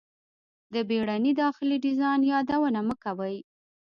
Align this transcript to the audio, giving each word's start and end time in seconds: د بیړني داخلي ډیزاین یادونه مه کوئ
د 0.73 0.75
بیړني 0.89 1.31
داخلي 1.43 1.77
ډیزاین 1.85 2.19
یادونه 2.31 2.79
مه 2.87 2.95
کوئ 3.03 3.37